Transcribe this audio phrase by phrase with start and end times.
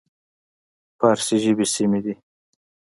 [0.97, 2.15] فارسي ژبې سیمې وې.